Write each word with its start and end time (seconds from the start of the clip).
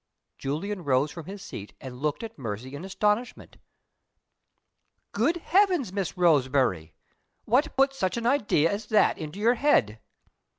Julian 0.39 0.83
rose 0.83 1.11
from 1.11 1.27
his 1.27 1.43
seat, 1.43 1.75
and 1.79 1.99
looked 2.01 2.23
at 2.23 2.35
Mercy 2.35 2.73
in 2.73 2.83
astonishment. 2.83 3.57
"Good 5.11 5.37
heavens, 5.37 5.93
Miss 5.93 6.17
Roseberry! 6.17 6.95
what 7.45 7.75
put 7.75 7.93
such 7.93 8.17
an 8.17 8.25
idea 8.25 8.71
as 8.71 8.87
that 8.87 9.19
into 9.19 9.37
your 9.39 9.53
head?" 9.53 9.99